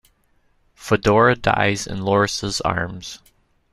[0.73, 3.19] Fedora dies in Loris's arms.